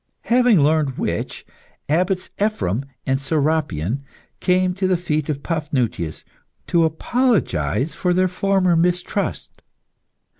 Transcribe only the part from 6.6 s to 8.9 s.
to apologise for their former